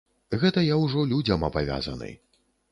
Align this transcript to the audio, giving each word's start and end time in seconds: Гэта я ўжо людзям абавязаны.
Гэта 0.43 0.63
я 0.67 0.77
ўжо 0.85 1.05
людзям 1.13 1.47
абавязаны. 1.51 2.13